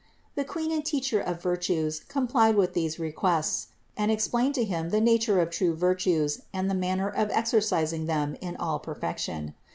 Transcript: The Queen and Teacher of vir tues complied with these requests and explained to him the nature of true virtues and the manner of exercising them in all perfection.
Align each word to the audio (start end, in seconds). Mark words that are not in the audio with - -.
The 0.33 0.43
Queen 0.43 0.71
and 0.71 0.83
Teacher 0.83 1.19
of 1.19 1.43
vir 1.43 1.57
tues 1.57 1.99
complied 1.99 2.55
with 2.55 2.73
these 2.73 2.97
requests 2.97 3.67
and 3.95 4.09
explained 4.09 4.55
to 4.55 4.63
him 4.63 4.89
the 4.89 4.99
nature 4.99 5.39
of 5.39 5.51
true 5.51 5.75
virtues 5.75 6.41
and 6.51 6.67
the 6.67 6.73
manner 6.73 7.09
of 7.09 7.29
exercising 7.29 8.07
them 8.07 8.35
in 8.41 8.57
all 8.57 8.79
perfection. 8.79 9.53